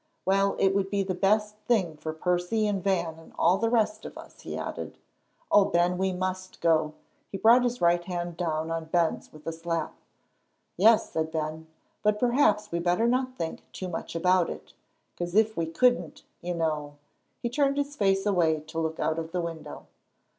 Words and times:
"Well, 0.25 0.55
it 0.57 0.73
would 0.73 0.89
be 0.89 1.03
the 1.03 1.13
best 1.13 1.57
thing 1.67 1.95
for 1.95 2.11
Percy 2.11 2.65
and 2.65 2.83
Van 2.83 3.19
and 3.19 3.33
all 3.37 3.59
the 3.59 3.69
rest 3.69 4.03
of 4.03 4.17
us," 4.17 4.41
he 4.41 4.57
added. 4.57 4.97
"Oh, 5.51 5.65
Ben, 5.65 5.95
we 5.95 6.11
must 6.11 6.59
go!" 6.59 6.95
He 7.31 7.37
brought 7.37 7.63
his 7.63 7.81
right 7.81 8.03
hand 8.05 8.35
down 8.35 8.71
on 8.71 8.85
Ben's 8.85 9.31
with 9.31 9.45
a 9.45 9.51
slap. 9.53 9.93
"Yes," 10.75 11.11
said 11.11 11.29
Ben, 11.31 11.67
"but 12.01 12.17
perhaps 12.19 12.71
we 12.71 12.79
better 12.79 13.05
not 13.05 13.37
think 13.37 13.61
too 13.71 13.89
much 13.89 14.15
about 14.15 14.49
it, 14.49 14.73
'cause 15.15 15.35
if 15.35 15.55
we 15.55 15.67
couldn't, 15.67 16.23
you 16.41 16.55
know," 16.55 16.95
he 17.43 17.47
turned 17.47 17.77
his 17.77 17.95
face 17.95 18.25
away 18.25 18.61
to 18.61 18.79
look 18.79 18.99
out 18.99 19.19
of 19.19 19.31
the 19.31 19.39
window. 19.41 19.85